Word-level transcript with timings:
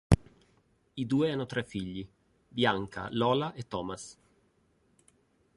I 0.95 1.05
due 1.05 1.29
hanno 1.29 1.45
tre 1.45 1.63
figli: 1.63 2.03
Bianca, 2.47 3.07
Lola 3.11 3.53
e 3.53 3.67
Thomas. 3.67 4.17